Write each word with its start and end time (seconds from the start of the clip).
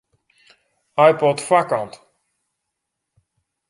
iPod 1.09 1.37
foarkant. 1.47 1.93